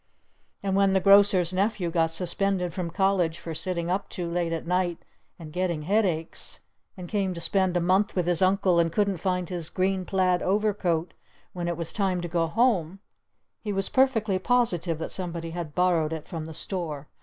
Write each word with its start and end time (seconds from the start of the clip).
And 0.63 0.75
when 0.75 0.93
the 0.93 0.99
Grocer's 0.99 1.53
Nephew 1.53 1.91
got 1.91 2.09
suspended 2.09 2.73
from 2.73 2.89
college 2.89 3.37
for 3.37 3.53
sitting 3.53 3.91
up 3.91 4.09
too 4.09 4.27
late 4.31 4.51
at 4.51 4.65
night 4.65 4.97
and 5.37 5.53
getting 5.53 5.83
headaches, 5.83 6.59
and 6.97 7.07
came 7.07 7.35
to 7.35 7.39
spend 7.39 7.77
a 7.77 7.79
month 7.79 8.15
with 8.15 8.25
his 8.25 8.41
Uncle 8.41 8.79
and 8.79 8.91
couldn't 8.91 9.17
find 9.19 9.47
his 9.49 9.69
green 9.69 10.03
plaid 10.05 10.41
overcoat 10.41 11.13
when 11.53 11.67
it 11.67 11.77
was 11.77 11.93
time 11.93 12.19
to 12.21 12.27
go 12.27 12.47
home 12.47 12.97
he 13.59 13.71
was 13.71 13.89
perfectly 13.89 14.39
positive 14.39 14.97
that 14.97 15.11
somebody 15.11 15.51
had 15.51 15.75
borrowed 15.75 16.13
it 16.13 16.25
from 16.25 16.45
the 16.45 16.53
store! 16.55 17.07